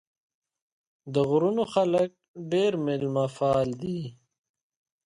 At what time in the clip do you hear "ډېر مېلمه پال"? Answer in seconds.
2.51-3.67